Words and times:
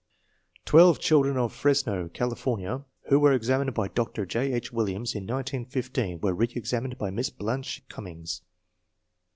Twelve 0.65 0.97
children 0.97 1.37
of 1.37 1.53
Fresno, 1.53 2.07
California, 2.09 2.85
who 3.09 3.19
were 3.19 3.33
ex 3.33 3.49
amined 3.49 3.75
by 3.75 3.87
Dr. 3.87 4.25
J. 4.25 4.51
H. 4.53 4.71
Williams 4.73 5.13
in 5.13 5.27
1915 5.27 6.21
were 6.21 6.33
reSxamined 6.33 6.97
by 6.97 7.11
Miss 7.11 7.29
Blanche 7.29 7.83
Cummings. 7.87 8.41